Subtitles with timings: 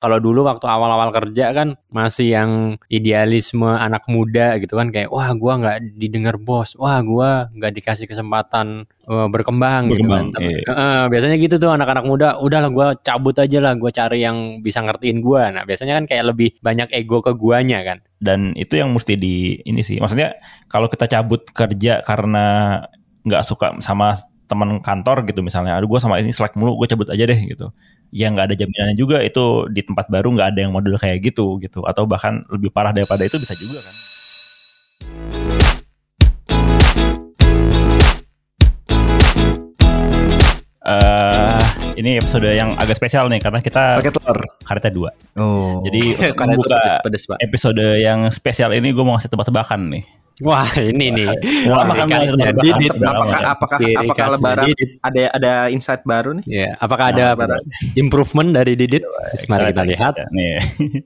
[0.00, 2.50] Kalau dulu waktu awal-awal kerja kan masih yang
[2.88, 8.08] idealisme anak muda gitu kan kayak wah gua nggak didengar bos, wah gua nggak dikasih
[8.08, 10.42] kesempatan uh, berkembang, Berkembang, gitu kan.
[10.42, 10.64] iya.
[10.64, 14.80] Heeh, biasanya gitu tuh anak-anak muda, udahlah gua cabut aja lah, gua cari yang bisa
[14.80, 15.52] ngertiin gua.
[15.52, 18.00] Nah, biasanya kan kayak lebih banyak ego ke guanya kan.
[18.20, 20.36] dan itu yang mesti di ini sih maksudnya
[20.68, 22.76] kalau kita cabut kerja karena
[23.24, 24.12] nggak suka sama
[24.50, 27.70] teman kantor gitu misalnya aduh gue sama ini slack mulu gue cabut aja deh gitu.
[28.10, 31.62] Ya nggak ada jaminannya juga itu di tempat baru nggak ada yang model kayak gitu
[31.62, 31.86] gitu.
[31.86, 33.94] Atau bahkan lebih parah daripada itu bisa juga kan.
[40.80, 41.60] Eh
[42.00, 44.38] ini episode yang agak spesial nih karena kita Pakai telur.
[44.90, 45.10] dua.
[45.36, 45.84] Oh.
[45.84, 46.00] jadi
[46.32, 46.80] untuk membuka
[47.38, 50.04] episode yang spesial ini gue mau ngasih tebak-tebakan nih
[50.40, 51.28] Wah, ini nih.
[51.68, 51.84] Wah.
[52.56, 52.92] Didit.
[52.92, 53.42] Tebak-tebakan.
[53.44, 54.90] Apakah apakah apakah lebaran Didit.
[55.00, 56.44] ada ada insight baru nih?
[56.46, 57.62] Ya, apakah ada Nah, lebaran.
[57.94, 59.04] improvement dari Didit?
[59.46, 60.14] Mari kita lihat.
[60.30, 60.56] Nih,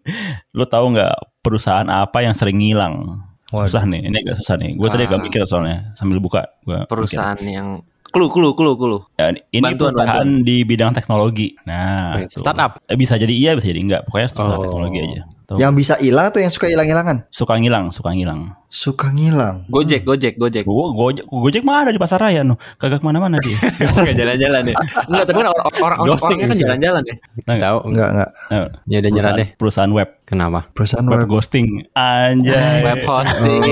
[0.57, 3.21] lu tahu nggak perusahaan apa yang sering ngilang?
[3.51, 3.71] Waduh.
[3.71, 4.75] Susah nih, ini agak susah nih.
[4.75, 5.25] Gue tadi agak Ah.
[5.25, 6.43] mikir soalnya sambil buka.
[6.63, 8.99] Gua Perusahaan yang clue clue clue clue.
[9.13, 9.19] mikir.
[9.21, 11.55] Ya, ini Bantuan, perusahaan di bidang teknologi.
[11.63, 12.41] Nah, tuh.
[12.41, 12.79] startup.
[12.85, 14.03] Eh, bisa jadi iya, bisa jadi enggak.
[14.07, 14.63] Pokoknya perusahaan Oh.
[14.63, 15.23] teknologi aja.
[15.45, 15.57] Tuh.
[15.61, 17.29] Yang bisa hilang atau yang suka hilang-hilangan?
[17.29, 18.49] Suka ngilang, suka ngilang.
[18.75, 19.71] Suka ngilang.
[19.71, 20.67] Gojek gojek gojek.
[20.67, 22.59] Gue gojek, gojek mah ada di pasar raya noh.
[22.75, 23.55] Kagak ke mana-mana dia.
[23.79, 24.75] Enggak jalan-jalan ya.
[25.07, 27.15] Enggak, tapi kan orang orang Ghosting orangnya kan jalan-jalan ya.
[27.41, 27.79] Nah, Tahu?
[27.87, 28.31] Enggak, enggak.
[28.51, 29.49] eh, Ya udah nyerah perusahaan, deh.
[29.55, 30.61] perusahaan web, Kenapa?
[30.75, 31.29] Perusahaan web web.
[31.31, 31.67] ghosting.
[31.95, 32.81] Anjay.
[32.83, 33.63] Web hosting.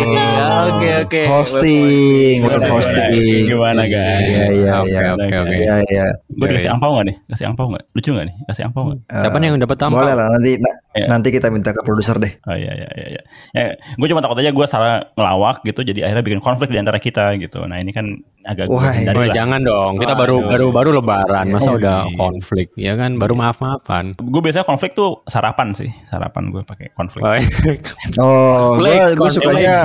[0.71, 1.23] Oke oke.
[1.27, 3.43] Hosting, Web web hosting.
[3.45, 4.23] Gimana guys?
[4.23, 5.11] Iya, iya, Oke, iya.
[5.11, 5.57] oke, oke.
[5.57, 6.05] Iya, iya.
[6.31, 6.75] Gue dikasih Iya.
[6.75, 7.17] angpau gak nih?
[7.27, 7.85] Kasih angpau gak?
[7.91, 8.35] Lucu gak nih?
[8.47, 8.99] Kasih angpau gak?
[9.11, 9.99] Siapa nih yang dapat tampil?
[9.99, 11.07] Boleh lah nanti na- Iya.
[11.09, 12.37] nanti kita minta ke produser deh.
[12.45, 13.07] Oh iya iya iya.
[13.09, 13.23] iya.
[13.51, 13.65] Ya,
[13.97, 17.37] gue cuma takut aja gue salah ngelawak gitu, jadi akhirnya bikin konflik di antara kita
[17.39, 17.63] gitu.
[17.65, 18.07] Nah ini kan
[18.43, 19.31] agak gue Wah, Oh, lah.
[19.31, 20.03] jangan dong.
[20.03, 20.51] Kita baru Aduh.
[20.51, 22.17] baru baru lebaran, masa Oh, udah iya.
[22.19, 23.15] konflik, ya kan?
[23.17, 24.19] Baru maaf-maafan.
[24.19, 27.23] Gue biasanya konflik tuh sarapan sih, sarapan gue pakai konflik.
[28.19, 29.77] Oh, Konflik, gue gue sukanya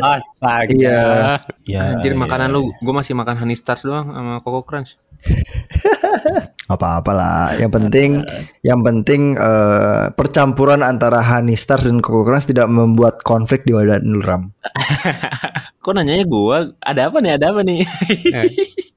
[0.00, 0.72] Astaga.
[0.72, 1.00] Iya.
[1.68, 2.54] ya, Anjir iya, makanan iya.
[2.56, 4.96] lu, gue masih makan Honey Stars doang sama Coco Crunch.
[6.72, 7.42] Apa-apa lah.
[7.60, 8.10] Yang penting
[8.64, 14.00] yang penting eh, percampuran antara Honey Stars dan Coco Crunch tidak membuat konflik di wadah
[14.00, 14.54] Nulram.
[15.84, 16.58] Kok nanyanya gue?
[16.78, 17.32] Ada apa nih?
[17.36, 17.80] Ada apa nih?
[18.32, 18.50] Eh,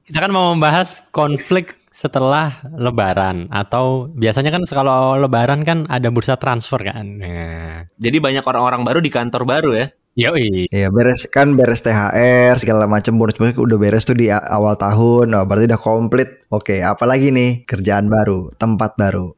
[0.06, 6.36] Kita kan mau membahas konflik setelah lebaran atau biasanya kan kalau lebaran kan ada bursa
[6.36, 7.18] transfer kan.
[7.18, 9.86] Nah, Jadi banyak orang-orang baru di kantor baru ya.
[10.16, 10.66] Yoi.
[10.72, 15.36] Iya beres kan beres THR segala macam bonus bonus udah beres tuh di awal tahun.
[15.36, 16.48] Nah, berarti udah komplit.
[16.48, 19.36] Oke, apalagi nih kerjaan baru, tempat baru.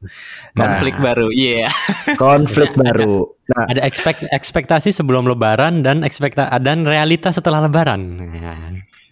[0.54, 1.26] Nah, Konflik baru.
[1.34, 1.66] Iya.
[2.22, 3.26] konflik baru.
[3.50, 8.00] Nah, Ada ekspek ekspektasi sebelum lebaran dan ekspekta dan realitas setelah lebaran.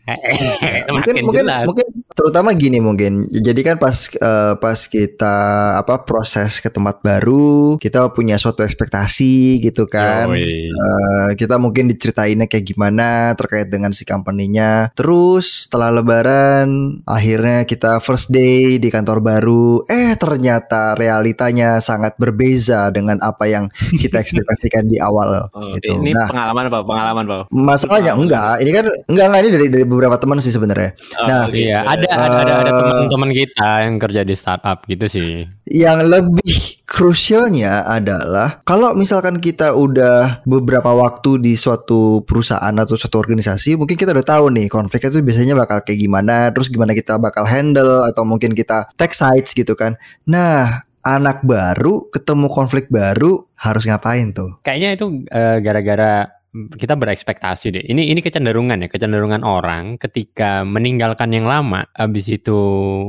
[0.06, 5.36] Nah, mungkin mungkin mungkin terutama gini mungkin jadi kan pas eh, pas kita
[5.76, 10.72] apa proses ke tempat baru kita punya suatu ekspektasi gitu kan Yoi.
[10.72, 18.00] Eh, kita mungkin diceritainnya kayak gimana terkait dengan si company-nya terus setelah lebaran akhirnya kita
[18.00, 23.68] first day di kantor baru eh ternyata realitanya sangat berbeza dengan apa yang
[24.00, 26.78] kita ekspektasikan di awal Oh, gitu Ini nah pengalaman apa?
[26.80, 27.44] Pengalaman apa?
[27.50, 31.56] masalahnya enggak ini kan enggak enggak ini dari dari beberapa teman sih sebenarnya Nah, oke.
[31.56, 35.46] Iya, ada ada ada, ada Eh, teman-teman kita yang kerja di startup gitu sih.
[35.66, 43.18] yang lebih krusialnya adalah kalau misalkan kita udah beberapa waktu di suatu perusahaan atau suatu
[43.18, 47.18] organisasi, mungkin kita udah tahu nih konfliknya itu biasanya bakal kayak gimana, terus gimana kita
[47.18, 49.98] bakal handle atau mungkin kita take sides gitu kan.
[50.24, 54.58] Nah, anak baru ketemu konflik baru harus ngapain tuh?
[54.62, 56.12] Kayaknya itu eh, gara-gara
[56.54, 57.84] kita berekspektasi deh.
[57.84, 62.56] Ini ini kecenderungan ya, kecenderungan orang ketika meninggalkan yang lama, habis itu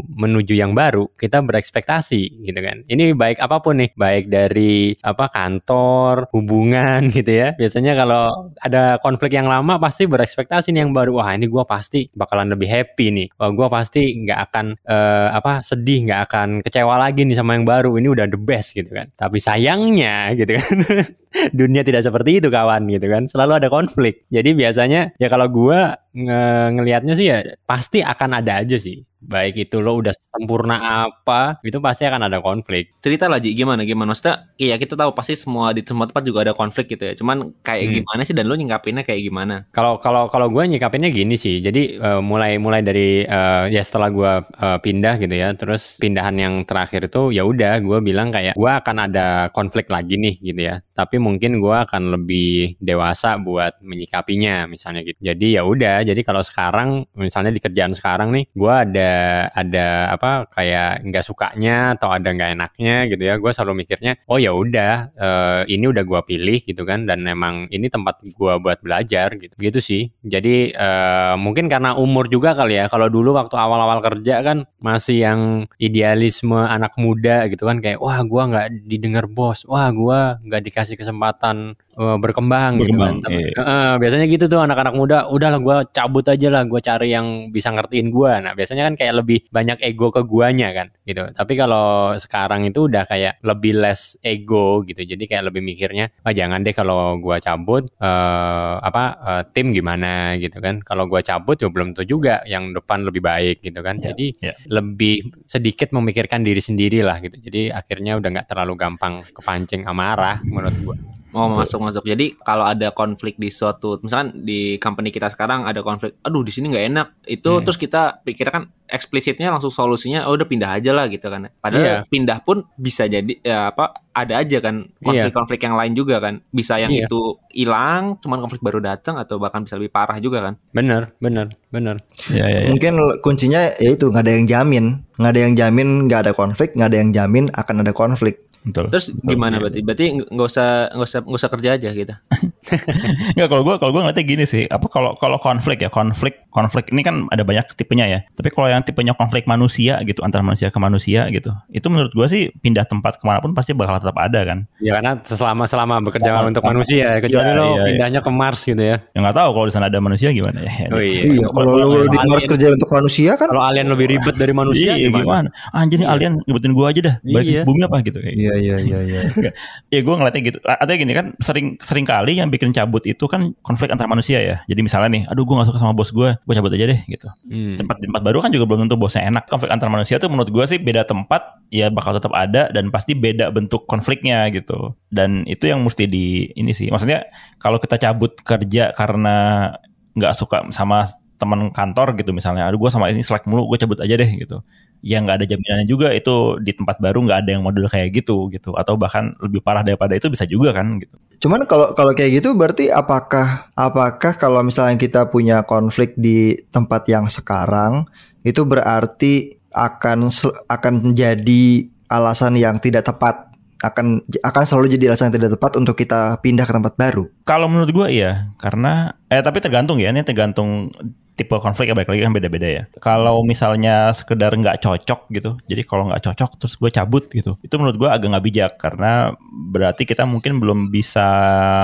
[0.03, 2.83] menuju yang baru, kita berekspektasi gitu kan.
[2.89, 7.49] Ini baik apa pun nih, baik dari apa kantor, hubungan gitu ya.
[7.55, 11.19] Biasanya kalau ada konflik yang lama pasti berekspektasi nih yang baru.
[11.23, 13.27] Wah ini gua pasti bakalan lebih happy nih.
[13.39, 17.63] Wah gua pasti nggak akan eh, apa sedih, nggak akan kecewa lagi nih sama yang
[17.67, 17.95] baru.
[17.95, 19.07] Ini udah the best gitu kan.
[19.15, 20.77] Tapi sayangnya gitu kan.
[21.51, 23.23] dunia tidak seperti itu kawan gitu kan.
[23.29, 24.25] Selalu ada konflik.
[24.33, 29.57] Jadi biasanya ya kalau gua nge- ngelihatnya sih ya pasti akan ada aja sih baik
[29.57, 30.77] itu lo udah sempurna
[31.09, 34.13] apa itu pasti akan ada konflik Cerita lah Ji, gimana gimana?
[34.13, 37.13] Maksudnya, iya kita tahu pasti semua di semua tempat juga ada konflik gitu ya.
[37.15, 37.95] Cuman kayak Hmm.
[38.03, 39.55] gimana sih dan lu nyingkapinnya kayak gimana?
[39.71, 44.09] kalau kalau kalau gue nyikapinnya gini sih jadi eh, mulai mulai dari eh, ya setelah
[44.13, 48.53] gua eh, pindah gitu ya terus pindahan yang terakhir itu ya udah gue bilang kayak
[48.53, 53.79] gua akan ada konflik lagi nih gitu ya tapi mungkin gua akan lebih dewasa buat
[53.81, 58.87] menyikapinya misalnya gitu jadi ya udah jadi kalau sekarang misalnya di kerjaan sekarang nih gua
[58.87, 59.11] ada
[59.51, 64.39] ada apa kayak nggak sukanya atau ada nggak enaknya gitu ya gue selalu mikirnya oh
[64.39, 67.05] ya udah eh, ini udah gue pilih gitu kan.
[67.09, 69.53] Dan memang ini tempat gue buat belajar gitu.
[69.57, 70.03] Gitu sih.
[70.23, 72.85] Jadi eh, mungkin karena umur juga kali ya.
[72.87, 75.41] Kalau dulu waktu awal-awal kerja kan masih yang
[75.81, 79.65] idealisme anak muda gitu kan kayak wah gue nggak didengar bos.
[79.65, 83.25] Wah gue nggak dikasih kesempatan eh, berkembang, gitu Berkembang, kan.
[83.27, 83.61] Tapi, iya.
[83.61, 87.73] eh, biasanya gitu tuh anak-anak muda udahlah gue cabut aja lah gue cari yang bisa
[87.73, 91.23] ngertiin gue nah biasanya kan kayak lebih banyak ego ke guanya kan gitu.
[91.31, 95.01] Tapi kalau sekarang itu udah kayak lebih less ego gitu.
[95.01, 100.35] Jadi kayak lebih mikirnya ah jangan deh kalau gue cabut eh, apa eh, tim gimana?
[100.35, 100.83] Gitu kan.
[100.83, 103.97] Kalau gue cabut ya belum tentu juga yang depan lebih baik gitu kan.
[103.97, 104.53] Ya, jadi ya.
[104.67, 107.39] lebih sedikit memikirkan diri sendiri lah gitu.
[107.39, 110.97] Jadi akhirnya udah nggak terlalu gampang kepancing amarah menurut gue
[111.37, 112.03] Oh masuk masuk.
[112.03, 116.49] Jadi kalau ada konflik di suatu, misalkan di company kita sekarang ada konflik, aduh di
[116.49, 117.07] sini nggak enak.
[117.23, 117.63] Itu Hmm.
[117.63, 121.51] terus kita pikirkan eksplisitnya langsung solusinya, oh udah pindah aja lah gitu kan.
[121.59, 122.09] Padahal Iya.
[122.09, 126.41] pindah pun bisa jadi ya apa ada aja kan konflik-konflik yang lain juga kan.
[126.49, 127.05] Bisa yang Iya.
[127.05, 127.21] itu
[127.53, 130.55] hilang, cuman konflik baru datang atau bahkan bisa lebih parah juga kan.
[130.73, 131.99] bener bener bener
[132.31, 132.69] Ya, ya, ya.
[132.71, 134.85] Mungkin kuncinya ya itu nggak ada yang jamin,
[135.19, 138.46] nggak ada yang jamin nggak ada konflik, nggak ada yang jamin akan ada konflik.
[138.67, 138.85] Betul.
[138.91, 139.27] Terus Betul.
[139.31, 139.79] gimana berarti?
[139.79, 142.13] Berarti nggak nggak usah nggak usah nggak usah kerja aja gitu.
[143.33, 146.89] Enggak kalau gue kalau gue ngeliatnya gini sih apa kalau kalau konflik ya konflik konflik
[146.89, 150.67] ini kan ada banyak tipenya ya tapi kalau yang tipenya konflik manusia gitu antara manusia
[150.67, 154.15] ke manusia gitu itu menurut gue sih pindah tempat ke mana pun pasti bakal tetap
[154.15, 157.83] ada kan Ya karena selama selama bekerja Selama- untuk manusia, kecuali Iya, lo iya, iya.
[157.87, 158.97] pindahnya ke Mars gitu ya.
[159.01, 161.21] ya nggak tahu kalau di sana ada manusia gimana ya Oh iya.
[161.27, 163.47] Iya, kalau lu di Mars kerja untuk manusia kan?
[163.47, 165.23] Kalau alien lebih ribet dari manusia Iya, gimana?
[165.23, 165.49] gimana?
[165.71, 167.15] Anjir nih alien ngebutin gue aja dah.
[167.21, 167.61] Balik Iya.
[167.63, 168.33] bumi apa gitu kayak.
[168.33, 168.43] gitu.
[168.43, 169.21] Iya iya iya iya.
[169.93, 170.57] Ya gue ngeliatnya gitu.
[170.63, 174.65] Artinya gini kan sering sering kali yang bikin cabut itu kan konflik antar manusia ya.
[174.65, 177.29] Jadi misalnya nih, aduh gue gak suka sama bos gue, gue cabut aja deh gitu.
[177.45, 177.77] Hmm.
[177.77, 179.45] Tempat tempat baru kan juga belum tentu bosnya enak.
[179.45, 183.13] Konflik antar manusia tuh menurut gue sih beda tempat ya bakal tetap ada dan pasti
[183.13, 184.97] beda bentuk konfliknya gitu.
[185.13, 186.89] Dan itu yang mesti di ini sih.
[186.89, 187.29] Maksudnya
[187.61, 189.69] kalau kita cabut kerja karena
[190.17, 191.05] nggak suka sama
[191.37, 194.65] teman kantor gitu misalnya, aduh gue sama ini slack mulu, gue cabut aja deh gitu.
[195.07, 198.51] Ya nggak ada jaminannya juga itu di tempat baru nggak ada yang model kayak gitu
[198.51, 198.75] gitu.
[198.75, 201.15] Atau bahkan lebih parah daripada itu bisa juga kan gitu.
[201.47, 207.07] Cuman kalau kalau kayak gitu berarti apakah apakah kalau misalnya kita punya konflik di tempat
[207.07, 208.03] yang sekarang
[208.43, 210.27] itu berarti akan
[210.67, 215.93] akan menjadi alasan yang tidak tepat akan akan selalu jadi alasan yang tidak tepat untuk
[215.93, 217.29] kita pindah ke tempat baru.
[217.45, 220.89] Kalau menurut gue iya, karena eh tapi tergantung ya, ini tergantung
[221.37, 222.83] tipe konflik ya balik lagi kan beda-beda ya.
[222.97, 227.75] Kalau misalnya sekedar nggak cocok gitu, jadi kalau nggak cocok terus gue cabut gitu, itu
[227.77, 229.31] menurut gue agak nggak bijak karena
[229.69, 231.29] berarti kita mungkin belum bisa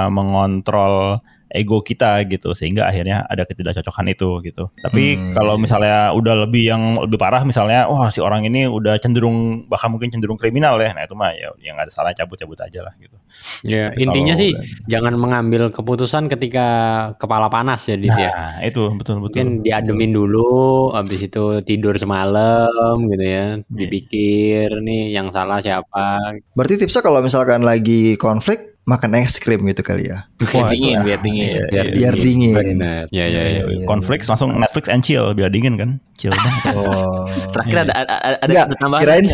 [0.09, 1.21] mengontrol
[1.53, 4.73] ego kita gitu sehingga akhirnya ada ketidakcocokan itu gitu.
[4.81, 5.31] Tapi Hmm.
[5.37, 9.93] kalau misalnya udah lebih yang lebih parah misalnya wah si orang ini udah cenderung bahkan
[9.93, 10.91] mungkin cenderung kriminal ya.
[10.91, 13.13] Nah itu mah ya yang nggak ada salah cabut-cabut aja lah gitu.
[13.61, 16.67] Ya, Tapi intinya kalau sih udah- jangan mengambil keputusan ketika
[17.15, 18.29] kepala panas ya, Dit ya.
[18.33, 19.29] Nah, itu betul betul.
[19.29, 23.65] Mungkin diademin dulu, habis itu tidur semalam gitu ya, Iya.
[23.69, 26.17] dipikir nih yang salah siapa.
[26.53, 30.27] Berarti tipsnya kalau misalkan lagi konflik makan es krim gitu kali ya.
[30.35, 31.47] Biar dingin, biar dingin.
[31.55, 31.93] Iya, Biar, iya.
[31.95, 32.55] Biar dingin.
[32.55, 33.03] Benar.
[33.15, 33.61] Ya, ya, ya.
[33.63, 35.89] Iya, konflik langsung Netflix and chill biar dingin kan
[36.19, 36.75] chill banget.
[36.75, 37.23] Oh.
[37.55, 39.29] Terakhir ada ada, ada episode tambahan kirain-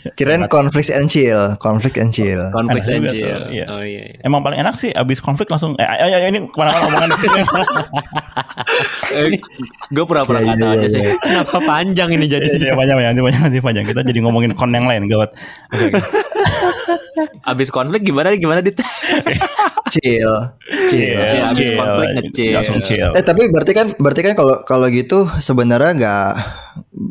[0.18, 2.40] Kirain konflik and chill, konflik and chill.
[2.52, 3.28] konflik and chill.
[3.28, 3.64] tuh, iya.
[3.68, 4.16] Oh iya.
[4.16, 4.20] iya.
[4.24, 7.10] Emang paling enak sih abis konflik langsung eh, eh, eh, ini ke mana-mana omongan
[9.94, 11.02] gue pura-pura nggak tahu iya, aja sih.
[11.02, 11.14] iya.
[11.20, 12.46] Kenapa panjang ini jadi?
[12.60, 13.84] Iya panjang ya, nanti panjang, nanti panjang.
[13.88, 15.34] Kita jadi ngomongin kon yang lain gawat.
[17.44, 18.78] Abis konflik gimana gimana dit?
[19.90, 20.32] Chill.
[20.88, 21.18] Chill.
[21.18, 21.78] Iya, abis chill.
[21.78, 22.54] konflik nge-chill.
[22.56, 23.10] Langsung chill.
[23.12, 26.30] Eh tapi berarti kan berarti kan kalau kalau gitu sebenarnya nggak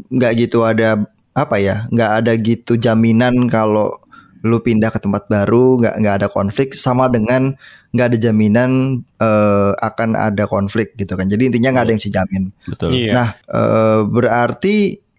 [0.10, 1.04] nggak gitu ada
[1.40, 3.96] apa ya nggak ada gitu jaminan kalau
[4.44, 7.56] lu pindah ke tempat baru nggak nggak ada konflik sama dengan
[7.92, 12.14] nggak ada jaminan eh, akan ada konflik gitu kan jadi intinya nggak ada yang bisa
[12.14, 12.90] jamin Betul.
[12.96, 13.12] Iya.
[13.16, 14.76] nah eh, berarti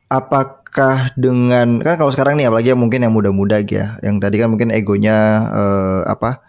[0.08, 4.48] apakah dengan kan kalau sekarang nih apalagi yang mungkin yang muda-muda ya yang tadi kan
[4.48, 5.16] mungkin egonya
[5.52, 6.46] eh, apa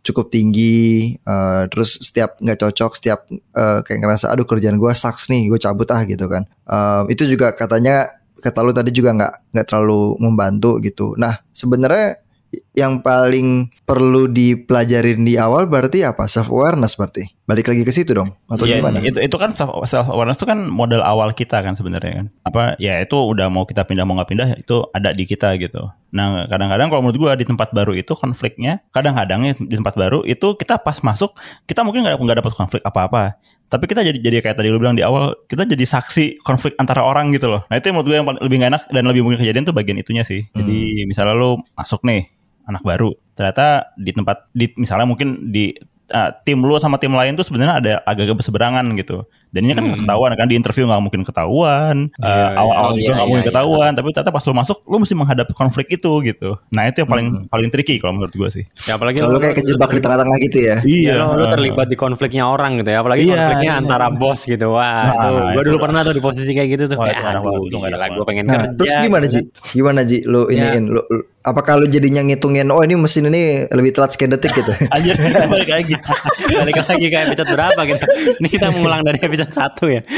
[0.00, 5.28] cukup tinggi eh, terus setiap nggak cocok setiap eh, kayak ngerasa aduh kerjaan gue sucks
[5.28, 8.08] nih gue cabut ah gitu kan Eh, itu juga katanya
[8.44, 11.16] kata lu tadi juga nggak nggak terlalu membantu gitu.
[11.16, 12.20] Nah sebenarnya
[12.74, 16.26] yang paling perlu dipelajarin di awal berarti apa?
[16.26, 17.30] Self awareness berarti.
[17.46, 18.98] Balik lagi ke situ dong atau Iya, gimana?
[18.98, 22.26] Itu itu kan self, self awareness itu kan modal awal kita kan sebenarnya kan.
[22.42, 25.86] Apa ya itu udah mau kita pindah mau nggak pindah itu ada di kita gitu.
[26.10, 30.26] Nah kadang-kadang kalau menurut gua di tempat baru itu konfliknya kadang-kadang ya di tempat baru
[30.26, 31.30] itu kita pas masuk
[31.70, 33.38] kita mungkin nggak nggak dapat konflik apa-apa.
[33.70, 37.02] Tapi kita jadi jadi kayak tadi lu bilang di awal kita jadi saksi konflik antara
[37.02, 37.62] orang gitu loh.
[37.70, 39.98] Nah itu yang menurut gue yang lebih gak enak dan lebih mungkin kejadian tuh bagian
[39.98, 40.46] itunya sih.
[40.54, 42.28] Jadi misalnya lu masuk nih
[42.64, 45.74] anak baru ternyata di tempat di misalnya mungkin di
[46.12, 49.24] uh, tim lu sama tim lain tuh sebenarnya ada agak-agak berseberangan gitu.
[49.54, 52.46] Dan ini kan nggak ketahuan kan di interview nggak mungkin ketahuan, Iya, Uh, iya.
[52.58, 53.90] awal-awal Oh, juga iya, nggak mungkin iya, ketahuan.
[53.94, 56.50] Tapi ternyata pas lu masuk, lu mesti menghadapi konflik itu gitu.
[56.68, 58.64] Nah itu yang paling paling tricky kalau menurut gue sih.
[58.84, 60.76] Ya apalagi Kalau kayak kejebak di tengah-tengah gitu ya.
[60.82, 63.80] Iya, lo, lo terlibat di konfliknya orang gitu ya, apalagi Iya, konfliknya iya.
[63.80, 64.66] antara bos gitu.
[64.68, 66.96] Wah, Nah, tuh, gue dulu pernah tuh di posisi kayak gitu tuh.
[66.98, 68.74] Wah, kayak aduh, itu nggak gila, enak gue pengen Nah, kerja.
[68.74, 69.40] terus gimana Ji?
[69.70, 70.18] Gimana Ji?
[70.24, 74.32] Lu iniin lu, lu- apakah lu jadinya ngitungin oh ini mesin ini lebih telat sekian
[74.32, 74.72] detik gitu?
[74.96, 75.14] Anjir,
[75.52, 75.94] balik lagi.
[76.54, 78.04] Balik lagi ke episode berapa gitu.
[78.40, 80.02] Ini kita mengulang dari episode 1 ya.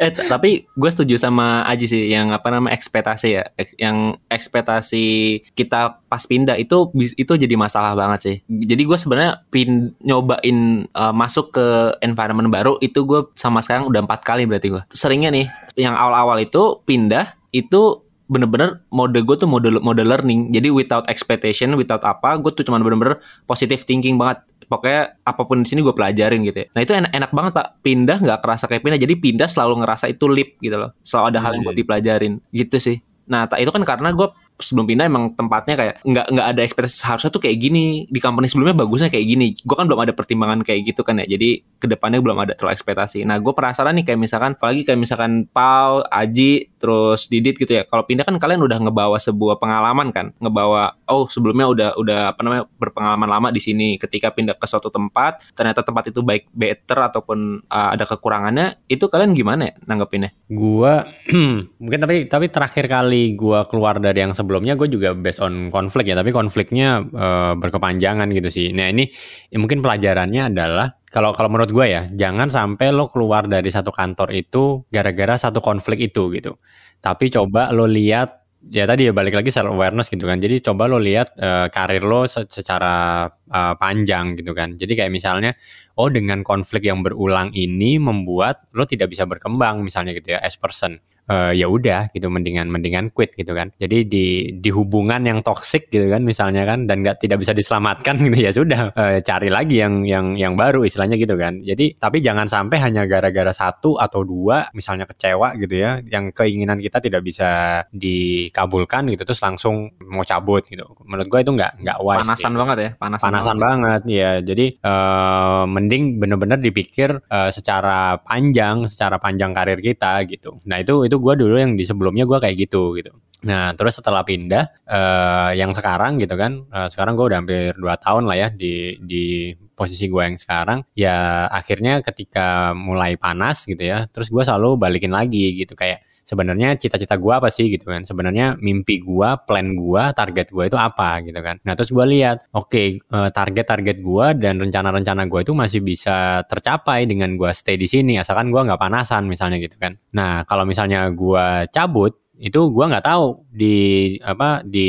[0.00, 3.44] Eh tapi gue setuju sama Aji sih yang apa nama ekspektasi ya,
[3.76, 5.04] yang ekspektasi
[5.52, 8.36] kita pas pindah itu itu jadi masalah banget sih.
[8.48, 11.66] Jadi gue sebenarnya pin nyobain uh, masuk ke
[12.00, 14.82] environment baru itu gue sama sekarang udah empat kali berarti gue.
[14.92, 20.74] Seringnya nih yang awal-awal itu pindah itu bener-bener mode gue tuh mode mode learning jadi
[20.74, 25.68] without expectation without apa gue tuh cuman bener-bener positive thinking banget pokoknya apa pun di
[25.70, 26.66] sini gue pelajarin gitu ya.
[26.74, 27.66] Nah itu enak, enak banget pak.
[27.82, 29.00] Pindah nggak kerasa kayak pindah.
[29.00, 30.90] Jadi pindah selalu ngerasa itu lip gitu loh.
[31.06, 32.42] Selalu ada hal yang buat dipelajarin.
[32.50, 32.96] Gitu sih.
[33.26, 37.30] Nah itu kan karena gue sebelum pindah emang tempatnya kayak nggak nggak ada ekspektasi seharusnya
[37.32, 38.08] tuh kayak gini.
[38.08, 39.46] Di company sebelumnya bagusnya kayak gini.
[39.60, 41.26] Gue kan belum ada pertimbangan kayak gitu kan ya.
[41.28, 43.24] Jadi ke depannya belum ada terlalu ekspektasi.
[43.28, 47.84] Nah gue penasaran nih kayak misalkan apalagi kayak misalkan Pau Aji terus Didit gitu ya.
[47.84, 50.32] Kalau pindah kan kalian udah ngebawa sebuah pengalaman kan?
[50.40, 54.00] Ngebawa oh sebelumnya udah udah apa namanya berpengalaman lama di sini.
[54.00, 59.04] Ketika pindah ke suatu tempat ternyata tempat itu baik better ataupun uh, ada kekurangannya itu
[59.06, 60.32] kalian gimana ya nanggepinnya?
[60.48, 61.04] Gua
[61.82, 66.06] mungkin tapi tapi terakhir kali gua keluar dari yang sebelumnya gue juga based on konflik
[66.06, 68.70] ya, tapi konfliknya eh, berkepanjangan gitu sih.
[68.70, 69.10] Nah, ini
[69.50, 73.90] ya mungkin pelajarannya adalah kalau kalau menurut gue ya, jangan sampai lo keluar dari satu
[73.90, 76.54] kantor itu gara-gara satu konflik itu gitu.
[77.02, 80.38] Tapi coba lo lihat ya tadi ya balik lagi self awareness gitu kan.
[80.38, 84.78] Jadi coba lo lihat eh, karir lo se- secara eh, panjang gitu kan.
[84.78, 85.54] Jadi kayak misalnya
[85.98, 90.54] oh dengan konflik yang berulang ini membuat lo tidak bisa berkembang misalnya gitu ya as
[90.58, 91.02] person.
[91.26, 93.74] Eh, ya udah gitu mendingan mendingan quit gitu kan.
[93.82, 94.26] Jadi di
[94.62, 98.54] di hubungan yang toxic gitu kan misalnya kan dan nggak tidak bisa diselamatkan gitu ya
[98.54, 101.58] sudah eh, cari lagi yang yang yang baru istilahnya gitu kan.
[101.66, 106.78] Jadi tapi jangan sampai hanya gara-gara satu atau dua misalnya kecewa gitu ya yang keinginan
[106.78, 110.86] kita tidak bisa dikabulkan gitu terus langsung mau cabut gitu.
[111.02, 112.22] Menurut gue itu nggak nggak wise.
[112.22, 118.22] panasan sih banget ya panasan, panasan banget ya jadi eh, mending bener-bener dipikir eh, secara
[118.22, 122.38] panjang secara panjang karir kita gitu nah itu itu gue dulu yang di sebelumnya gue
[122.38, 123.12] kayak gitu gitu.
[123.46, 128.00] Nah terus setelah pindah eh, yang sekarang gitu kan eh, sekarang gue udah hampir dua
[128.00, 133.84] tahun lah ya di di posisi gue yang sekarang ya akhirnya ketika mulai panas gitu
[133.84, 138.02] ya terus gue selalu balikin lagi gitu kayak sebenarnya cita-cita gua apa sih gitu kan?
[138.02, 141.62] Sebenarnya mimpi gua plan gua target gua itu apa gitu kan?
[141.62, 147.06] Nah terus gua lihat oke eh, target-target gua dan rencana-rencana gua itu masih bisa tercapai
[147.06, 149.94] dengan gua stay di sini asalkan gua nggak panasan misalnya gitu kan?
[150.18, 153.76] Nah kalau misalnya gua cabut itu gua nggak tahu di
[154.20, 154.88] apa di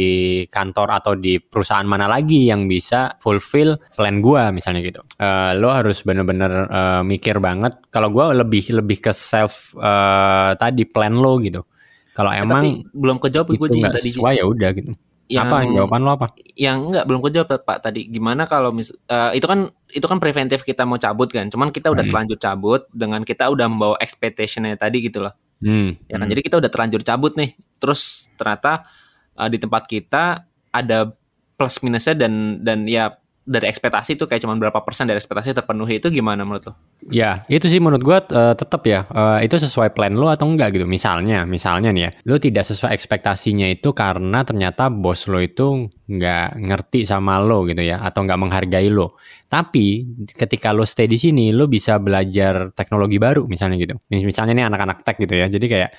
[0.51, 4.99] kantor atau di perusahaan mana lagi yang bisa fulfill plan gua misalnya gitu.
[5.15, 7.79] Eh, lo harus bener-bener eh, mikir banget.
[7.87, 11.63] Kalau gua lebih lebih ke self eh, tadi plan lo gitu.
[12.11, 14.91] Kalau emang tapi belum kejawab itu gue nggak tadi sesuai ya udah gitu.
[15.27, 16.27] Yang apa jawaban lo apa?
[16.57, 18.09] yang enggak belum kejawab Pak tadi.
[18.09, 21.47] Gimana kalau mis eh, itu kan itu kan preventif kita mau cabut kan.
[21.47, 22.11] Cuman kita udah Hmm.
[22.11, 26.09] terlanjur cabut dengan kita udah membawa expectationnya tadi gitu loh hmm.
[26.09, 26.33] ya kan hmm.
[26.33, 28.85] jadi kita udah terlanjur cabut nih terus ternyata
[29.37, 31.11] eh, di tempat kita ada
[31.57, 33.17] plus minusnya dan dan ya
[33.47, 36.73] dari ekspektasi itu kayak cuma berapa persen dari ekspektasi terpenuhi itu gimana menurut lo?
[37.07, 40.75] Ya, itu sih menurut gua eh, tetap ya, eh, itu sesuai plan lo atau enggak
[40.75, 40.83] gitu.
[40.83, 46.59] Misalnya, misalnya nih ya, lo tidak sesuai ekspektasinya itu karena ternyata bos lo itu nggak
[46.59, 49.15] ngerti sama lo gitu ya, atau nggak menghargai lo.
[49.47, 50.03] Tapi
[50.35, 53.95] ketika lo stay di sini, lo bisa belajar teknologi baru misalnya gitu.
[54.11, 55.91] Mis- Misalnya nih anak-anak tech gitu ya, jadi kayak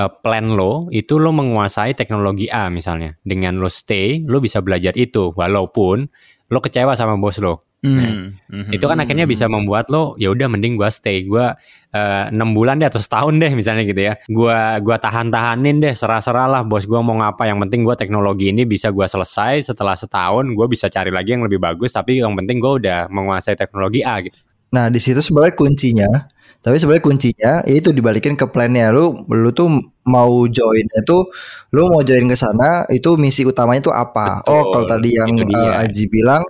[0.00, 3.20] eh, plan lo itu lo menguasai teknologi A misalnya.
[3.20, 6.08] Dengan lo stay, lo bisa belajar itu walaupun
[6.52, 8.72] lo kecewa sama bos lo mhm.
[8.72, 11.28] Itu kan akhirnya bisa membuat lo ya udah mending gua stay.
[11.28, 11.52] Gua
[11.92, 14.16] eh, enam bulan deh atau setahun deh misalnya gitu ya.
[14.32, 17.44] Gua gua tahan-tahanin deh serah-serah lah bos gua mau ngapa.
[17.44, 21.44] Yang penting gua teknologi ini bisa gua selesai setelah setahun gua bisa cari lagi yang
[21.44, 24.40] lebih bagus tapi yang penting gua udah menguasai teknologi A gitu.
[24.74, 26.08] Nah, di situ sebenarnya kuncinya,
[26.64, 29.68] tapi sebenarnya kuncinya itu dibalikin ke plannya lu lu tuh
[30.08, 31.18] mau join itu
[31.76, 34.40] lu mau join ke sana itu misi utamanya itu apa?
[34.40, 36.40] Betul, oh, kalau tadi yang eh, Aji bilang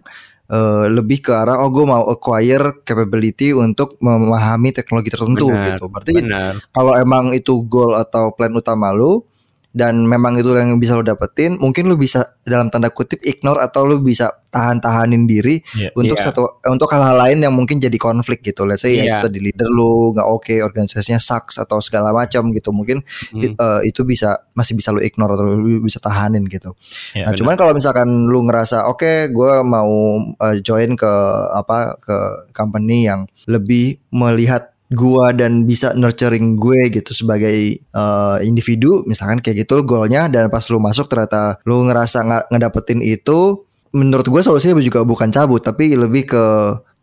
[0.46, 5.90] eh, lebih ke arah oh gue mau acquire capability untuk memahami teknologi tertentu Benar, gitu.
[5.90, 6.52] Berarti Benar.
[6.70, 9.26] kalau emang itu goal atau plan utama lu
[9.74, 13.82] dan memang itu yang bisa lu dapetin, mungkin lu bisa dalam tanda kutip ignore atau
[13.82, 15.90] lu bisa tahan-tahanin diri Iya.
[15.98, 16.30] untuk Iya.
[16.30, 18.62] satu untuk hal-hal lain yang mungkin jadi konflik gitu.
[18.62, 19.10] Let's say ya Iya.
[19.18, 22.70] itu tadi leader lu nggak oke, organisasinya sucks atau segala macam gitu.
[22.70, 23.02] Mungkin
[23.34, 23.58] Hmm.
[23.58, 26.70] eh, itu bisa masih bisa lu ignore atau lu bisa tahanin gitu.
[27.12, 27.38] Ya, nah, benar.
[27.42, 29.90] cuman kalau misalkan lu ngerasa oke, gue mau
[30.38, 31.12] eh, join ke
[31.50, 32.16] apa ke
[32.54, 39.64] company yang lebih melihat gua dan bisa nurturing gue gitu sebagai eh, individu misalkan kayak
[39.64, 43.64] gitu goalnya dan pas lu masuk ternyata lu ngerasa nggak ngedapetin itu
[43.94, 46.44] menurut gue solusinya juga bukan cabut tapi lebih ke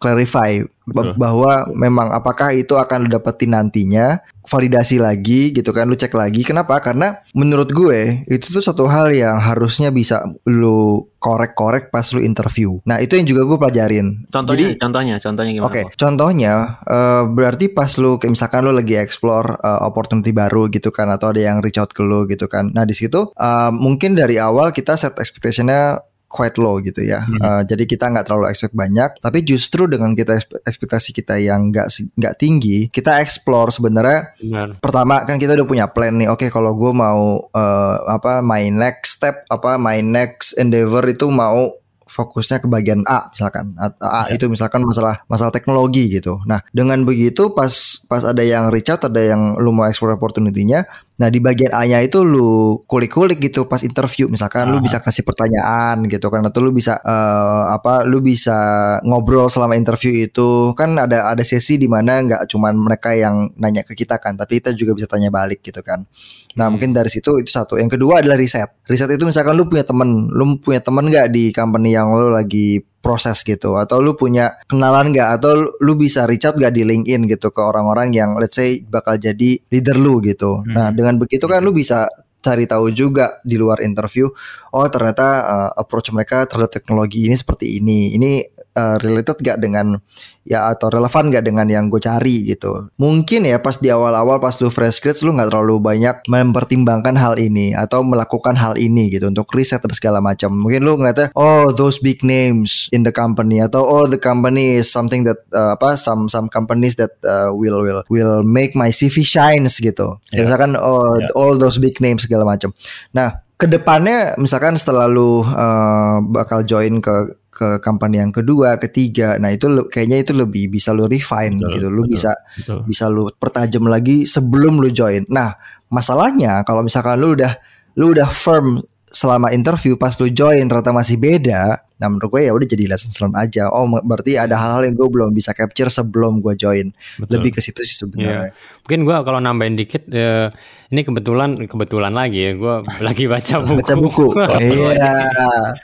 [0.02, 1.14] clarify Betul.
[1.16, 6.42] bahwa memang apakah itu akan lu dapetin nantinya validasi lagi gitu kan lu cek lagi
[6.42, 12.20] kenapa karena menurut gue itu tuh satu hal yang harusnya bisa lu korek-korek pas lu
[12.20, 15.68] interview nah itu yang juga gue pelajarin Contohnya, Jadi- contohnya, contohnya gimana?
[15.70, 15.94] Oke, Kok?
[15.96, 21.14] contohnya eh, berarti pas lu kayak misalkan lu lagi explore eh, opportunity baru gitu kan
[21.14, 22.74] atau ada yang reach out ke lu gitu kan.
[22.74, 27.22] Nah, di situ eh, mungkin dari awal kita set expectationnya quite low gitu ya.
[27.22, 27.36] Hmm.
[27.38, 31.70] Eh, jadi kita nggak terlalu expect banyak, tapi justru dengan kita ekspe- ekspektasi kita yang
[31.70, 34.80] nggak nggak tinggi, kita explore sebenarnya Benar.
[34.80, 39.20] pertama kan kita udah punya plan nih oke kalau gue mau eh, apa my next
[39.20, 41.76] step apa my next endeavor itu mau
[42.12, 44.36] fokusnya ke bagian A misalkan A, A Ya.
[44.36, 47.72] itu misalkan masalah masalah teknologi gitu nah dengan begitu pas
[48.12, 50.84] pas ada yang reach out ada yang lu mau explore opportunity-nya
[51.22, 54.26] nah di bagian A-nya itu lu kulik-kulik gitu pas interview.
[54.26, 54.84] Misalkan lu Ah.
[54.84, 58.58] bisa kasih pertanyaan gitu kan atau lu bisa eh, apa lu bisa
[59.06, 60.74] ngobrol selama interview itu.
[60.74, 64.58] Kan ada ada sesi di mana nggak cuman mereka yang nanya ke kita kan tapi
[64.58, 66.10] kita juga bisa tanya balik gitu kan.
[66.58, 66.74] Nah Hmm.
[66.74, 67.78] mungkin dari situ itu satu.
[67.78, 68.74] Yang kedua adalah riset.
[68.90, 72.82] Riset itu misalkan lu punya temen lu punya temen nggak di company yang lu lagi
[73.02, 73.76] proses gitu.
[73.76, 75.30] Atau lu punya kenalan nggak?
[75.42, 79.18] Atau lu- bisa reach out gak di LinkedIn gitu ke orang-orang yang let's say bakal
[79.22, 80.66] jadi leader lu gitu.
[80.66, 80.74] Hmm.
[80.74, 82.10] nah dengan begitu kan lu bisa
[82.42, 84.26] cari tahu juga di luar interview
[84.74, 88.18] oh ternyata uh, approach mereka terhadap teknologi ini seperti ini.
[88.18, 88.32] Ini
[88.78, 89.94] uh, related gak dengan
[90.42, 94.58] ya atau relevan gak dengan yang gue cari gitu mungkin ya pas di awal-awal pas
[94.58, 99.30] lu fresh grad lu nggak terlalu banyak mempertimbangkan hal ini atau melakukan hal ini gitu
[99.30, 103.62] untuk riset dan segala macam mungkin lu ngeliatnya oh those big names in the company
[103.62, 107.86] atau oh the company is something that uh, apa some some companies that uh, will
[107.86, 110.42] will will make my CV shines gitu Ya.
[110.48, 111.30] misalkan oh Ya.
[111.38, 112.74] all those big names segala macam
[113.14, 119.36] nah ke depannya misalkan setelah lu uh, bakal join ke ke company yang kedua, ketiga,
[119.36, 122.12] nah itu kayaknya itu lebih bisa lu refine Betul, gitu, lu betul.
[122.16, 122.32] bisa
[122.64, 122.80] Betul.
[122.88, 125.28] bisa lu pertajam lagi sebelum lu join.
[125.28, 125.60] Nah,
[125.92, 127.52] masalahnya kalau misalkan lu udah
[128.00, 128.80] lu udah firm
[129.12, 131.91] selama interview pas lu join ternyata masih beda.
[132.02, 133.70] Nah, menurut gue ya udah jadi lesson learned aja.
[133.70, 136.90] Oh, berarti ada hal-hal yang gue belum bisa capture sebelum gue join.
[137.16, 137.38] Betul.
[137.38, 138.58] Lebih ke situ sih sebenarnya.
[138.82, 140.50] Mungkin gua kalau nambahin dikit, eh,
[140.90, 143.78] ini kebetulan kebetulan lagi ya, gua lagi baca buku.
[143.78, 144.26] Baca buku.
[144.58, 145.14] Iya.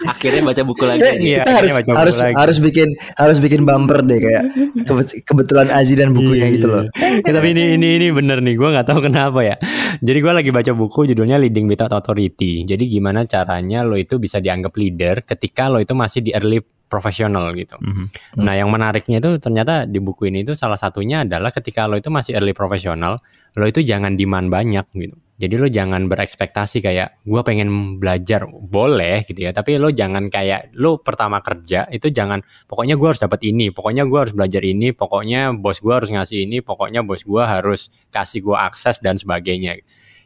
[0.04, 1.00] Akhirnya baca buku lagi.
[1.00, 2.34] Kita, Iya, kita akhirnya harus baca buku harus lagi.
[2.34, 4.44] harus bikin harus bikin bumper deh kayak
[4.84, 6.74] kebe- kebetulan Aji dan bukunya Iya, gitu iya.
[6.74, 6.84] loh.
[7.22, 9.56] Ya, tapi ini ini ini bener nih, gue nggak tahu kenapa ya.
[10.00, 12.66] Jadi gue lagi baca buku judulnya Leading Without Authority.
[12.66, 17.52] Jadi gimana caranya lo itu bisa dianggap leader ketika lo itu masih di early profesional
[17.54, 17.76] gitu.
[17.78, 18.40] Mhm.
[18.42, 22.08] Nah, yang menariknya itu ternyata di buku ini itu salah satunya adalah ketika lo itu
[22.08, 23.20] masih early profesional,
[23.60, 25.16] lo itu jangan demand banyak gitu.
[25.38, 30.74] Jadi lo jangan berekspektasi kayak gua pengen belajar boleh gitu ya, tapi lo jangan kayak
[30.82, 34.98] lo pertama kerja itu jangan pokoknya gua harus dapat ini, pokoknya gua harus belajar ini,
[34.98, 39.78] pokoknya bos gua harus ngasih ini, pokoknya bos gua harus kasih gua akses dan sebagainya.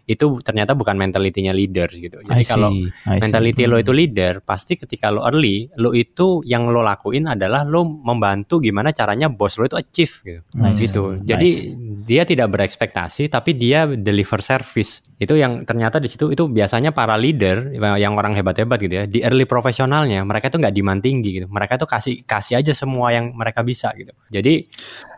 [0.05, 2.19] Itu ternyata bukan mentalitinya leaders gitu.
[2.25, 2.71] Jadi see, kalau
[3.05, 3.83] mentality lo Hmm.
[3.85, 8.91] itu leader, pasti ketika lo early, lo itu yang lo lakuin adalah lo membantu gimana
[8.91, 10.41] caranya bos lo itu achieve gitu.
[10.57, 10.77] Nice.
[10.77, 11.03] Gitu.
[11.25, 11.80] Nice.
[12.01, 15.05] Dia tidak berekspektasi tapi dia deliver service.
[15.21, 19.21] Itu yang ternyata di situ itu biasanya para leader yang orang hebat-hebat gitu ya, di
[19.21, 21.47] early profesionalnya mereka tuh nggak demand tinggi gitu.
[21.47, 24.09] Mereka tuh kasih kasih aja semua yang mereka bisa gitu.
[24.33, 24.65] Jadi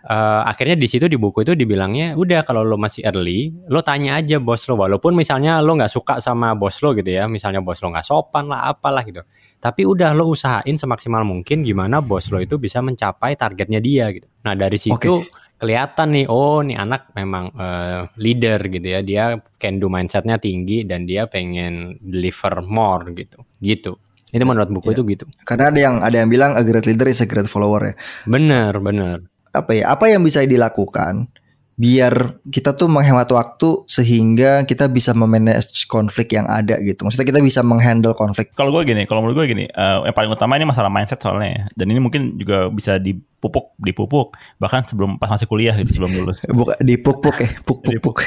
[0.04, 4.20] eh, akhirnya di situ di buku itu dibilangnya udah kalau lo masih early, lo tanya
[4.20, 7.80] aja bos lo walaupun misalnya lo nggak suka sama bos lo gitu ya, misalnya bos
[7.80, 9.24] lo nggak sopan lah apalah gitu.
[9.64, 14.28] Tapi udah lo usahain semaksimal mungkin gimana bos lo itu bisa mencapai targetnya dia gitu.
[14.44, 15.24] Nah dari situ
[15.56, 19.00] kelihatan nih, oh nih anak memang eh, leader gitu ya.
[19.00, 23.40] Dia can do mindsetnya tinggi dan dia pengen deliver more gitu.
[23.64, 23.96] Gitu.
[24.36, 25.00] Itu menurut buku Iya.
[25.00, 25.26] itu gitu.
[25.48, 27.96] Karena ada yang ada yang bilang a great leader is a great follower ya.
[28.28, 29.24] Bener bener.
[29.56, 29.96] Apa ya?
[29.96, 31.32] Apa yang bisa dilakukan
[31.74, 37.02] biar kita tuh menghemat waktu sehingga kita bisa memanage konflik yang ada gitu.
[37.02, 38.54] Maksudnya kita bisa menghandle konflik.
[38.54, 41.50] Kalau gue gini, kalau menurut gue gini, eh, yang paling utama ini masalah mindset soalnya
[41.50, 41.64] ya.
[41.74, 46.46] Dan ini mungkin juga bisa dipupuk, dipupuk bahkan sebelum pas masih kuliah gitu sebelum lulus.
[46.60, 48.18] Bukan di puk-puk ya, puk-puk-puk.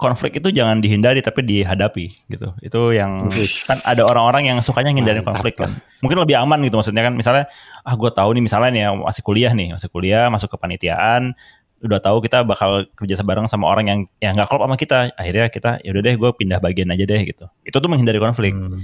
[0.00, 2.56] Konflik itu jangan dihindari tapi dihadapi gitu.
[2.64, 3.28] Itu yang
[3.68, 5.76] kan ada orang-orang yang sukanya ngindarin konflik kan.
[6.00, 7.44] Mungkin lebih aman gitu maksudnya kan misalnya
[7.84, 11.36] ah gue tahu nih misalnya nih ya, masih kuliah nih, masih kuliah, masuk ke panitiaan
[11.80, 15.48] udah tahu kita bakal kerja bareng sama orang yang yang nggak klop sama kita akhirnya
[15.48, 18.76] kita ya udah deh gue pindah bagian aja deh gitu itu tuh menghindari konflik Hmm.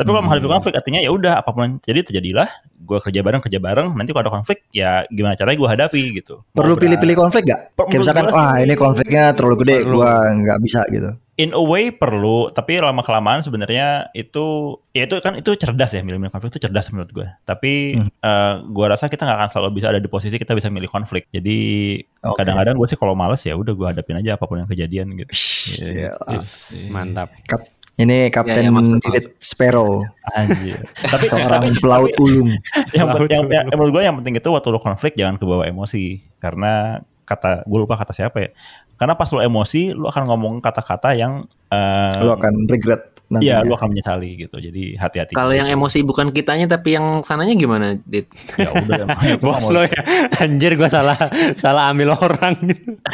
[0.00, 0.32] Tapi kalau Hmm.
[0.32, 3.92] menghadapi konflik artinya ya udah apa pun jadi terjadilah, gue kerja bareng kerja bareng.
[3.92, 6.40] Nanti kalau ada konflik ya gimana caranya gue hadapi gitu.
[6.40, 7.76] Mau Perlu pilih-pilih konflik gak?
[7.76, 11.12] Per- Kayak misalkan, wah ini konfliknya terlalu gede, gua nggak bisa gitu.
[11.40, 14.46] In a way perlu, tapi lama kelamaan sebenarnya itu
[14.90, 17.24] ya itu kan itu cerdas ya milih-milih konflik itu cerdas menurut gue.
[17.42, 18.12] Tapi Hmm.
[18.12, 21.24] eh, gue rasa kita nggak akan selalu bisa ada di posisi kita bisa milih konflik.
[21.28, 22.36] Jadi Oke.
[22.36, 25.32] kadang-kadang gue sih kalau males ya udah gue hadapin aja apa pun yang kejadian gitu.
[25.80, 26.12] Iya.
[26.30, 27.32] Is, mantap.
[27.44, 27.64] Kap-
[27.96, 30.76] ini Kapten Ya, ya, maksud- David Sparrow, Anjir.
[31.12, 32.52] tapi seorang pelaut ulung.
[32.90, 37.04] yang, yang, yang- menurut gue yang penting itu waktu lo konflik jangan kebawa emosi karena
[37.30, 38.50] kata gue lupa kata siapa ya
[38.98, 43.19] karena pas lo emosi lo akan ngomong kata-kata yang eh, Lu akan regret.
[43.38, 47.54] Iya lo akan menyesali gitu jadi hati-hati Kalau yang emosi bukan kitanya tapi yang sananya
[47.54, 48.26] gimana, Dit?
[48.58, 49.06] ya udah
[49.46, 50.02] Bos lo ya,
[50.42, 51.14] anjir gue salah
[51.54, 52.98] salah ambil orang gitu.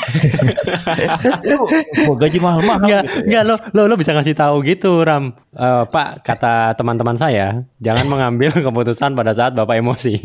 [2.07, 3.21] Gua gaji mahal-mahal Enggak, gitu ya.
[3.27, 5.37] enggak lo, lo lo bisa ngasih tahu gitu Ram.
[5.53, 10.17] Eh, Pak, kata teman-teman saya, jangan mengambil keputusan pada saat Bapak emosi.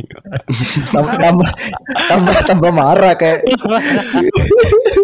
[0.91, 1.49] tambah, tambah,
[2.08, 3.43] tambah, tambah marah kayak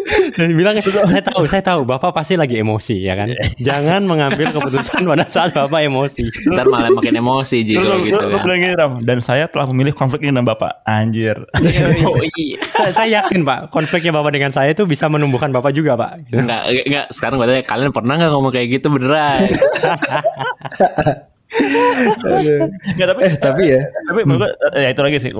[0.07, 3.27] Dia bilang saya tahu, saya tahu Bapak pasti lagi emosi ya kan.
[3.59, 6.23] Jangan mengambil keputusan pada saat Bapak emosi.
[6.55, 8.47] Ntar malah makin emosi Ji kalau gitu kan.
[8.47, 11.33] gini Ram dan saya telah memilih konflik ini dengan bapak anjir
[11.65, 12.61] iya.
[12.69, 16.29] saya, saya yakin Pak, konfliknya Bapak dengan saya itu bisa menumbuhkan Bapak juga Pak.
[16.29, 17.05] Enggak, enggak.
[17.09, 19.49] Sekarang gue tanya, kalian pernah nggak ngomong kayak gitu beneran?
[21.47, 25.31] Nggak, tapi eh tapi ya tapi menurut gue, eh, ya itu lagi sih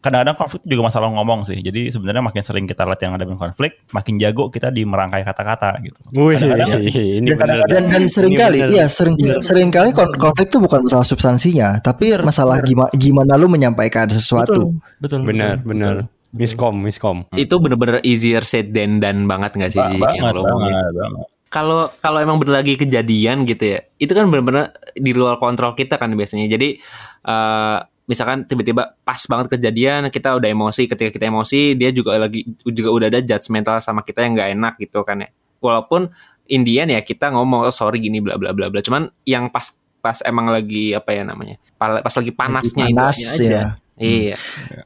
[0.00, 3.84] kadang-kadang konflik juga masalah ngomong sih jadi sebenarnya makin sering kita lihat yang ada konflik
[3.90, 8.40] makin jago kita di merangkai kata-kata gitu Wih, Kadang-kadang- ini dan, dan, dan sering Ini
[8.40, 8.70] kali bener.
[8.72, 13.46] iya sering sering kali kon- konflik itu bukan masalah substansinya tapi masalah gimana gimana lu
[13.46, 15.60] menyampaikan sesuatu betul betul, bener.
[15.60, 16.08] betul.
[16.34, 17.16] Miskom, miskom.
[17.32, 20.72] itu bener-bener easier said than done banget nggak sih Ba- banget, yang lo omongin?
[20.72, 21.26] banget, banget.
[21.54, 26.10] Kalau kalau emang lagi kejadian gitu ya itu kan bener-bener di luar kontrol kita kan
[26.10, 26.50] biasanya.
[26.50, 26.82] Jadi
[27.22, 27.78] eh,
[28.10, 32.90] misalkan tiba-tiba pas banget kejadian kita udah emosi ketika kita emosi dia juga lagi juga
[32.90, 35.30] udah ada judgmental sama kita yang nggak enak gitu kan ya.
[35.62, 36.10] Walaupun
[36.50, 38.82] Indian ya kita ngomong oh, sorry gini bla bla bla bla.
[38.82, 43.18] Cuman yang pas pas emang lagi apa ya namanya pa- pas lagi panasnya itu panas
[43.38, 43.46] aja.
[43.46, 43.64] ya.
[43.94, 44.36] Iya.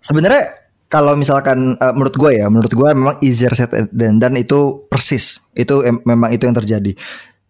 [0.04, 4.88] Sebenarnya kalau misalkan eh, menurut gue ya menurut gue memang easier said than done itu
[4.88, 5.44] persis.
[5.52, 6.96] Itu em- memang itu yang terjadi.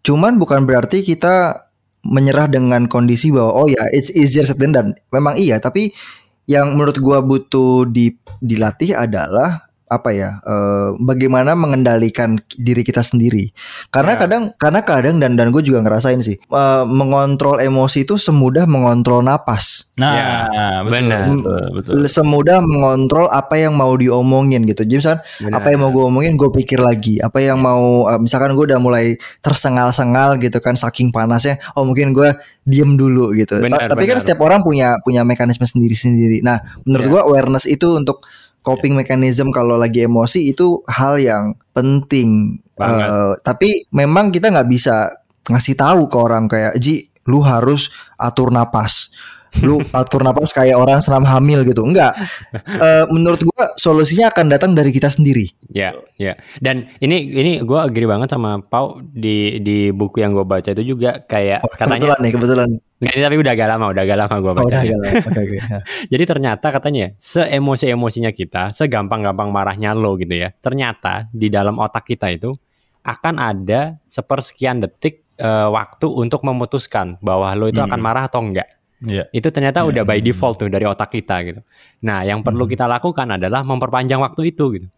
[0.03, 1.67] Cuman bukan berarti kita
[2.03, 4.91] menyerah dengan kondisi bahwa oh ya it's easier said than done.
[5.15, 5.95] Memang iya tapi
[6.51, 13.51] yang menurut gua butuh di, dilatih adalah apa ya eh, bagaimana mengendalikan diri kita sendiri
[13.89, 14.21] karena Ya.
[14.21, 19.21] kadang karena kadang dan dan gue juga ngerasain sih eh, mengontrol emosi itu semudah mengontrol
[19.21, 21.27] napas nah Ya, benar.
[21.29, 21.93] betul, betul.
[22.07, 24.83] semudah mengontrol apa yang mau diomongin gitu.
[24.83, 25.59] Jadi misalkan Benar.
[25.59, 27.19] apa yang mau gue omongin gue pikir lagi.
[27.19, 31.59] Apa yang mau eh, misalkan gue udah mulai tersengal-sengal gitu kan saking panasnya.
[31.75, 32.31] Oh mungkin gue
[32.63, 33.59] diem dulu gitu.
[33.59, 34.23] Benar, Ta- Tapi kan benar.
[34.23, 36.47] setiap orang punya punya mekanisme sendiri-sendiri.
[36.47, 37.11] Nah menurut Ya.
[37.19, 38.23] gue awareness itu untuk
[38.69, 42.61] coping mechanism kalau lagi emosi itu hal yang penting.
[42.77, 43.09] Banget.
[43.09, 45.09] Eh, tapi memang kita nggak bisa
[45.49, 47.89] ngasih tahu ke orang kayak Ji lu harus
[48.21, 49.09] atur napas
[49.61, 52.13] lu atur napas kayak orang senam hamil gitu enggak
[52.69, 56.33] Eh, menurut gua solusinya akan datang dari kita sendiri Ya, ya.
[56.59, 60.81] Dan ini ini gue agree banget sama Pau di di buku yang gue baca itu
[60.83, 64.19] juga kayak Oh, katanya kebetulan nih kebetulan nggak ini tapi udah agak lama, udah agak
[64.19, 64.65] lama oh, baca.
[64.65, 65.19] udah agak lama.
[65.29, 65.57] Oke, oke.
[65.61, 65.79] Ya.
[66.09, 70.49] Jadi ternyata katanya seemosi-emosinya kita, segampang-gampang marahnya lo gitu ya.
[70.55, 72.55] Ternyata di dalam otak kita itu
[73.03, 78.07] akan ada sepersekian detik eh, waktu untuk memutuskan bahwa lo itu akan Hmm.
[78.09, 78.78] marah atau enggak.
[78.99, 79.31] Iya.
[79.31, 80.27] Itu ternyata udah by Hmm.
[80.27, 81.61] default tuh dari otak kita gitu.
[82.03, 84.89] Nah, yang perlu kita lakukan adalah memperpanjang waktu itu gitu.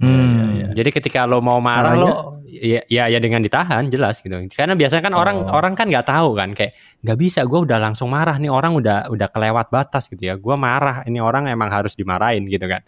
[0.00, 0.56] Hmm.
[0.56, 2.02] Iya, Jadi ketika lo mau marah Caranya?
[2.02, 4.34] lo ya, ya ya dengan ditahan jelas gitu.
[4.50, 5.52] Karena biasanya kan orang Oh.
[5.52, 6.72] orang kan nggak tahu kan kayak
[7.04, 10.34] nggak bisa gue udah langsung marah nih orang udah udah kelewat batas gitu ya.
[10.40, 12.80] Gue marah ini orang emang harus dimarahin gitu kan.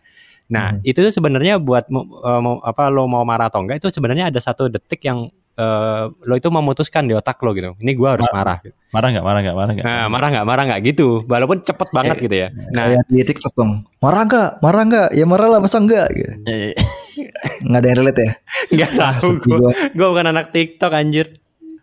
[0.48, 0.80] Nah, Hmm.
[0.82, 4.66] itu sebenarnya buat eh, mau- apa lo mau marah atau enggak itu sebenarnya ada satu
[4.66, 7.74] detik yang eh, lo itu memutuskan di otak lo gitu.
[7.78, 8.58] Ini gue harus marah.
[8.62, 8.74] Gitu.
[8.94, 9.24] Marah nggak?
[9.26, 9.56] Marah nggak?
[9.56, 9.86] Marah nggak?
[9.86, 10.46] Nah, marah nggak?
[10.46, 11.08] Marah nggak gitu.
[11.26, 12.48] Walaupun cepet banget gitu ya.
[12.54, 13.72] Nah, Kayak di TikTok dong.
[13.98, 14.50] Marah nggak?
[14.62, 15.08] Marah nggak?
[15.18, 16.32] Ya marah lah masa enggak gitu.
[16.46, 16.74] Eh,
[17.66, 18.32] Nggak ada yang relate ya?
[18.74, 19.56] nggak tahu gue.
[19.58, 19.72] gua.
[19.92, 21.26] Gue bukan anak TikTok anjir.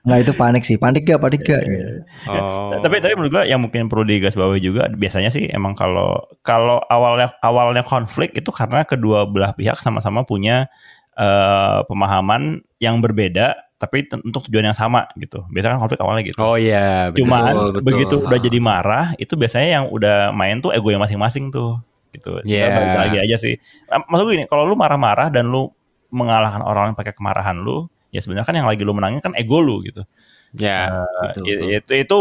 [0.02, 0.78] Nggak itu panik sih.
[0.82, 1.22] Panik gak?
[1.22, 1.62] Panik gak?
[1.62, 2.02] Gitu.
[2.26, 2.74] Oh.
[2.82, 7.38] Tapi tapi menurut gua yang mungkin perlu digarisbawahi juga biasanya sih emang kalau kalau awalnya
[7.46, 10.74] awalnya konflik itu karena kedua belah pihak sama-sama punya
[11.16, 15.42] eh, pemahaman yang berbeda tapi untuk tujuan yang sama gitu.
[15.50, 16.38] Biasanya kan konflik awalnya gitu.
[16.38, 17.26] Oh iya, betul.
[17.26, 17.82] Cuman Betul, betul.
[17.90, 18.44] begitu udah Ah.
[18.46, 21.82] jadi marah itu biasanya yang udah main tuh ego yang masing-masing tuh
[22.14, 22.38] gitu.
[22.46, 22.78] Yeah.
[22.78, 23.58] balik lagi aja sih.
[23.90, 25.74] Maksud gue gini, kalau lu marah-marah dan lu
[26.14, 29.64] mengalahkan orang yang pakai kemarahan lu, ya sebenarnya kan yang lagi lu menangin kan ego
[29.64, 30.04] lu gitu.
[30.52, 31.72] Ya, Betul, I- betul.
[31.72, 32.18] itu itu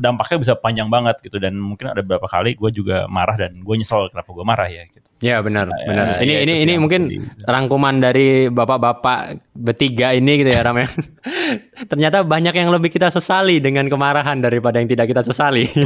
[0.00, 3.74] dampaknya bisa panjang banget gitu dan mungkin ada beberapa kali gue juga marah dan gue
[3.76, 5.04] nyesel kenapa gue marah ya gitu.
[5.20, 6.16] ya benar, benar.
[6.16, 10.56] Ya, Ini ya, ini itu ini yang mungkin di- rangkuman dari bapak-bapak bertiga ini gitu
[10.56, 10.88] ya Ram ya.
[11.92, 15.68] Ternyata banyak yang lebih kita sesali dengan kemarahan daripada yang tidak kita sesali.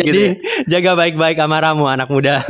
[0.00, 2.40] Jadi jaga baik-baik amarahmu anak muda.